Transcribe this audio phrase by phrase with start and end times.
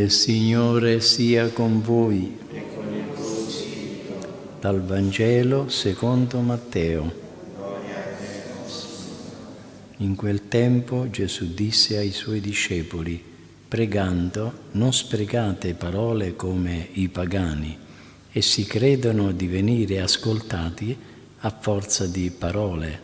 [0.00, 2.38] Il Signore sia con voi.
[4.60, 7.12] Dal Vangelo secondo Matteo.
[9.96, 13.20] In quel tempo Gesù disse ai suoi discepoli,
[13.66, 17.76] pregando, non sprecate parole come i pagani,
[18.30, 20.96] e si credono di venire ascoltati
[21.38, 23.00] a forza di parole.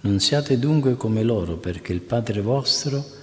[0.00, 3.17] Non siate dunque come loro, perché il Padre vostro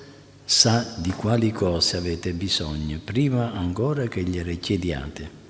[0.48, 5.44] sa di quali cose avete bisogno prima ancora che gliele chiediate.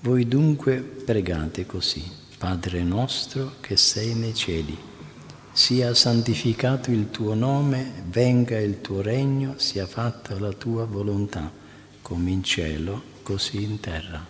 [0.00, 2.04] Voi dunque pregate così,
[2.36, 4.76] Padre nostro che sei nei cieli,
[5.52, 11.50] sia santificato il tuo nome, venga il tuo regno, sia fatta la tua volontà,
[12.02, 14.24] come in cielo, così in terra.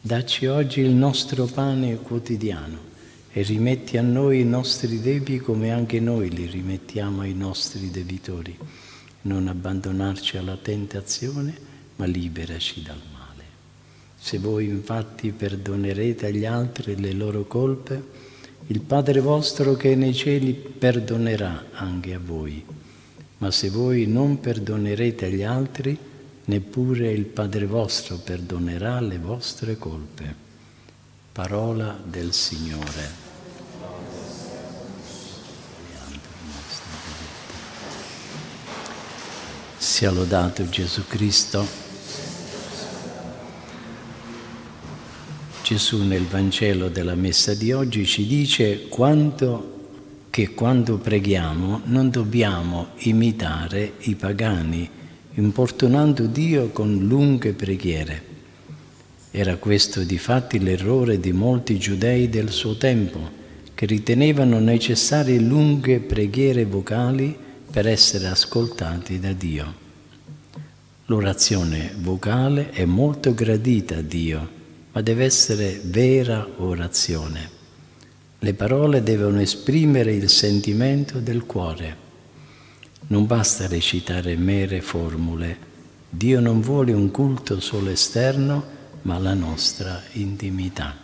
[0.00, 2.92] Dacci oggi il nostro pane quotidiano
[3.36, 8.56] e rimetti a noi i nostri debiti come anche noi li rimettiamo ai nostri debitori.
[9.22, 11.52] Non abbandonarci alla tentazione,
[11.96, 13.42] ma liberaci dal male.
[14.16, 18.00] Se voi infatti perdonerete agli altri le loro colpe,
[18.68, 22.64] il Padre vostro che è nei cieli perdonerà anche a voi.
[23.38, 25.98] Ma se voi non perdonerete agli altri,
[26.44, 30.42] neppure il Padre vostro perdonerà le vostre colpe.
[31.32, 33.23] Parola del Signore.
[39.94, 41.64] Sia lodato Gesù Cristo.
[45.62, 52.88] Gesù nel Vangelo della Messa di oggi ci dice quanto, che quando preghiamo non dobbiamo
[53.02, 54.90] imitare i pagani,
[55.34, 58.22] importunando Dio con lunghe preghiere.
[59.30, 63.30] Era questo di fatti l'errore di molti giudei del suo tempo,
[63.72, 67.38] che ritenevano necessarie lunghe preghiere vocali
[67.70, 69.82] per essere ascoltati da Dio.
[71.08, 74.48] L'orazione vocale è molto gradita a Dio,
[74.90, 77.50] ma deve essere vera orazione.
[78.38, 81.96] Le parole devono esprimere il sentimento del cuore.
[83.08, 85.58] Non basta recitare mere formule.
[86.08, 88.64] Dio non vuole un culto solo esterno,
[89.02, 90.96] ma la nostra intimità.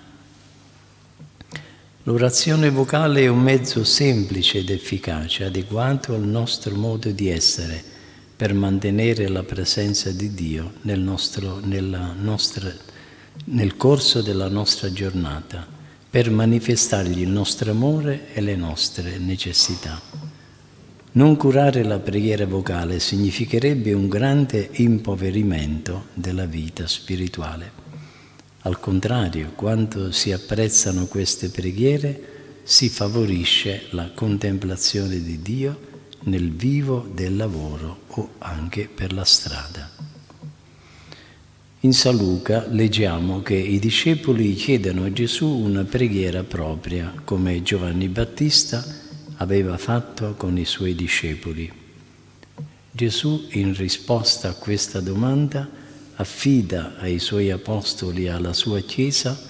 [2.04, 7.98] L'orazione vocale è un mezzo semplice ed efficace, adeguato al nostro modo di essere
[8.40, 12.72] per mantenere la presenza di Dio nel, nostro, nostra,
[13.44, 15.66] nel corso della nostra giornata,
[16.08, 20.00] per manifestargli il nostro amore e le nostre necessità.
[21.12, 27.70] Non curare la preghiera vocale significherebbe un grande impoverimento della vita spirituale.
[28.60, 35.88] Al contrario, quando si apprezzano queste preghiere, si favorisce la contemplazione di Dio
[36.24, 39.90] nel vivo del lavoro o anche per la strada.
[41.80, 48.08] In San Luca leggiamo che i discepoli chiedono a Gesù una preghiera propria, come Giovanni
[48.08, 48.84] Battista
[49.36, 51.72] aveva fatto con i suoi discepoli.
[52.92, 55.66] Gesù, in risposta a questa domanda,
[56.16, 59.40] affida ai suoi apostoli e alla sua Chiesa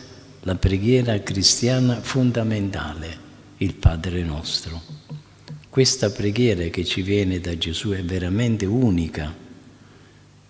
[0.42, 3.19] la preghiera cristiana fondamentale,
[3.56, 4.99] il Padre nostro.
[5.70, 9.32] Questa preghiera che ci viene da Gesù è veramente unica.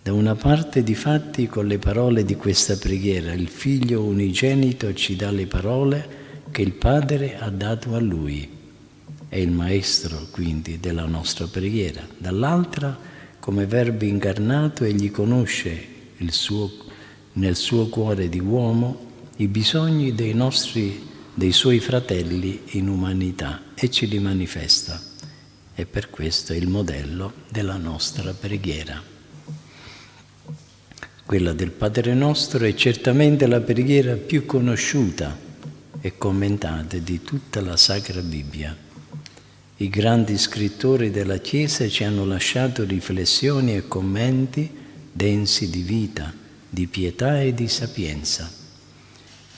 [0.01, 5.15] Da una parte, di fatti, con le parole di questa preghiera, il Figlio unigenito ci
[5.15, 6.09] dà le parole
[6.49, 8.49] che il Padre ha dato a Lui.
[9.29, 12.01] È il Maestro, quindi, della nostra preghiera.
[12.17, 12.97] Dall'altra,
[13.39, 15.85] come Verbo incarnato, Egli conosce
[16.29, 16.71] suo,
[17.33, 23.89] nel suo cuore di uomo i bisogni dei nostri dei suoi fratelli in umanità e
[23.89, 25.09] ce li manifesta
[25.73, 29.01] e per questo è il modello della nostra preghiera.
[31.25, 35.37] Quella del Padre nostro è certamente la preghiera più conosciuta
[36.01, 38.75] e commentata di tutta la Sacra Bibbia.
[39.77, 44.69] I grandi scrittori della Chiesa ci hanno lasciato riflessioni e commenti
[45.11, 46.33] densi di vita,
[46.69, 48.60] di pietà e di sapienza.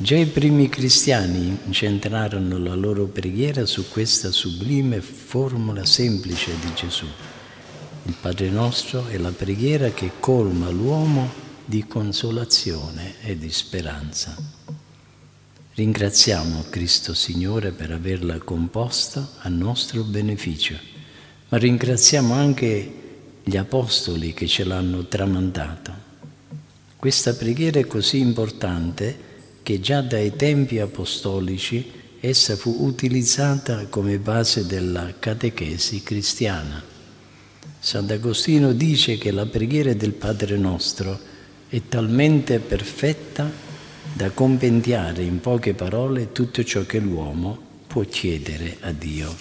[0.04, 7.06] Già i primi cristiani incentrarono la loro preghiera su questa sublime formula semplice di Gesù.
[8.04, 11.32] Il Padre nostro è la preghiera che colma l'uomo
[11.64, 14.36] di consolazione e di speranza.
[15.74, 20.78] Ringraziamo Cristo Signore per averla composta a nostro beneficio,
[21.48, 22.94] ma ringraziamo anche
[23.42, 25.94] gli Apostoli che ce l'hanno tramandato.
[26.98, 29.32] Questa preghiera è così importante
[29.64, 31.90] che già dai tempi apostolici
[32.20, 36.82] essa fu utilizzata come base della catechesi cristiana.
[37.80, 41.20] Sant'Agostino dice che la preghiera del Padre nostro
[41.68, 43.50] è talmente perfetta
[44.14, 47.58] da compendiare in poche parole tutto ciò che l'uomo
[47.88, 49.36] può chiedere a Dio.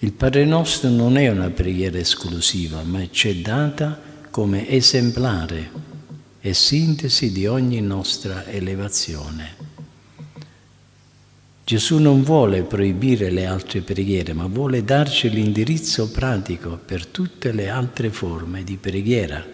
[0.00, 4.00] Il Padre nostro non è una preghiera esclusiva, ma ci è data
[4.30, 5.77] come esemplare
[6.40, 9.66] e sintesi di ogni nostra elevazione.
[11.64, 17.68] Gesù non vuole proibire le altre preghiere, ma vuole darci l'indirizzo pratico per tutte le
[17.68, 19.44] altre forme di preghiera,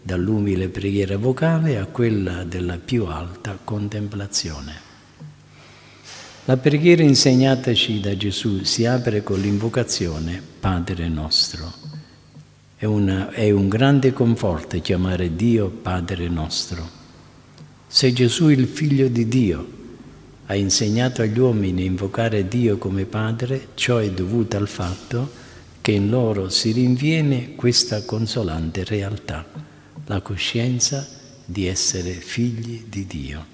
[0.00, 4.90] dall'umile preghiera vocale a quella della più alta contemplazione.
[6.46, 11.81] La preghiera insegnataci da Gesù si apre con l'invocazione Padre nostro.
[12.82, 16.84] È, una, è un grande conforto chiamare Dio Padre nostro.
[17.86, 19.66] Se Gesù il figlio di Dio,
[20.46, 25.30] ha insegnato agli uomini a invocare Dio come Padre, ciò è dovuto al fatto
[25.80, 29.46] che in loro si rinviene questa consolante realtà,
[30.06, 31.08] la coscienza
[31.44, 33.46] di essere figli di Dio.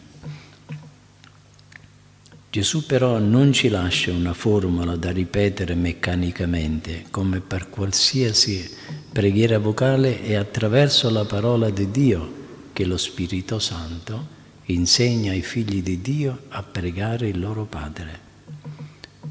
[2.50, 8.66] Gesù però non ci lascia una formula da ripetere meccanicamente, come per qualsiasi
[9.10, 12.36] preghiera vocale, è attraverso la parola di Dio
[12.72, 18.26] che lo Spirito Santo insegna ai figli di Dio a pregare il loro Padre.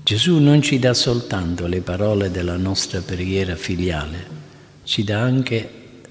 [0.04, 4.36] Gesù non ci dà soltanto le parole della nostra preghiera filiale,
[4.84, 5.70] ci dà anche,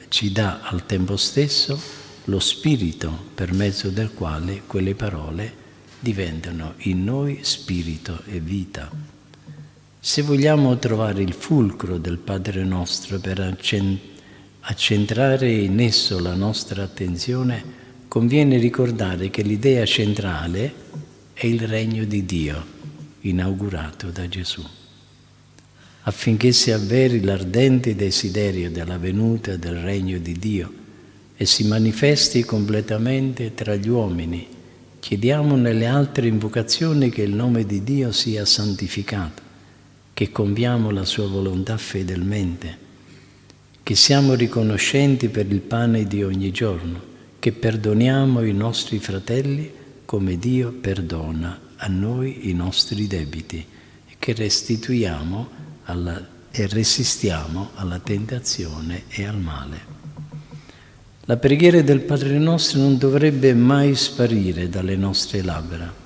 [0.09, 1.81] ci dà al tempo stesso
[2.25, 5.65] lo spirito per mezzo del quale quelle parole
[5.99, 9.16] diventano in noi spirito e vita.
[9.99, 13.41] Se vogliamo trovare il fulcro del Padre nostro per
[14.61, 17.65] accentrare in esso la nostra attenzione,
[18.09, 20.73] conviene ricordare che l'idea centrale
[21.33, 22.65] è il regno di Dio,
[23.23, 24.65] inaugurato da Gesù.
[26.03, 30.73] Affinché si avveri l'ardente desiderio della venuta del regno di Dio
[31.37, 34.47] e si manifesti completamente tra gli uomini,
[35.01, 39.43] chiediamo nelle altre invocazioni che il nome di Dio sia santificato,
[40.17, 42.79] che compiamo la sua volontà fedelmente,
[43.83, 47.03] che siamo riconoscenti per il pane di ogni giorno
[47.39, 49.71] che perdoniamo i nostri fratelli
[50.07, 53.59] come Dio perdona a noi i nostri debiti
[54.09, 55.49] e che restituiamo
[55.85, 59.81] alla, e resistiamo alla tentazione e al male.
[61.27, 66.05] La preghiera del Padre nostro non dovrebbe mai sparire dalle nostre labbra.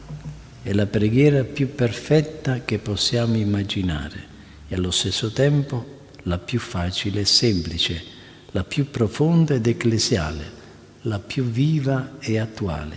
[0.62, 4.28] È la preghiera più perfetta che possiamo immaginare
[4.68, 8.02] e allo stesso tempo la più facile e semplice,
[8.50, 10.58] la più profonda ed ecclesiale
[11.02, 12.96] la più viva e attuale,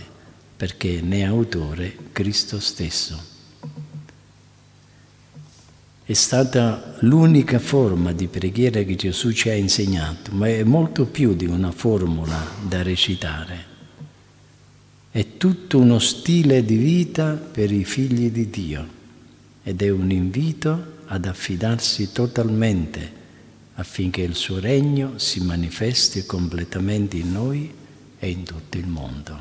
[0.56, 3.32] perché ne è autore Cristo stesso.
[6.04, 11.34] È stata l'unica forma di preghiera che Gesù ci ha insegnato, ma è molto più
[11.34, 12.38] di una formula
[12.68, 13.72] da recitare.
[15.14, 18.88] È tutto uno stile di vita per i figli di Dio
[19.62, 23.12] ed è un invito ad affidarsi totalmente
[23.74, 27.72] affinché il suo regno si manifesti completamente in noi
[28.18, 29.40] e in tutto il mondo.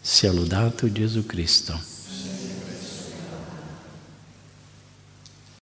[0.00, 1.93] Sia lodato Gesù Cristo.